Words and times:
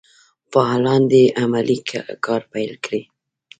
فعالان 0.51 1.01
دي 1.11 1.23
عملي 1.41 1.77
کار 2.25 2.41
پیل 2.51 2.73
کړي. 2.85 3.01